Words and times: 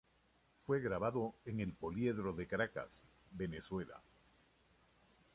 Fue 0.57 0.79
grabado 0.79 1.35
en 1.45 1.59
El 1.59 1.73
Poliedro 1.73 2.33
de 2.33 2.47
Caracas, 2.47 3.05
Venezuela. 3.29 4.01